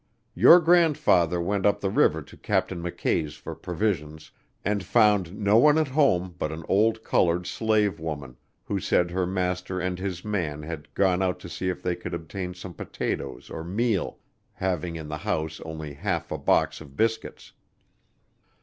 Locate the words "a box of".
16.31-16.95